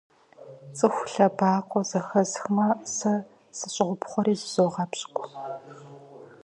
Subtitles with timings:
[0.77, 3.13] ЦӀыху лъэбакъуэ зэхэсхмэ, сэ
[3.57, 5.27] сыщӀопхъуэри зызогъэпщкӀу.